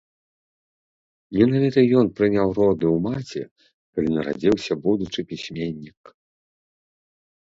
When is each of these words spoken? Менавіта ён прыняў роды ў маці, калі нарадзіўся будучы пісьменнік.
Менавіта 1.39 1.81
ён 1.99 2.05
прыняў 2.19 2.47
роды 2.59 2.85
ў 2.95 3.05
маці, 3.09 3.41
калі 3.93 4.09
нарадзіўся 4.15 4.73
будучы 4.87 5.19
пісьменнік. 5.33 6.01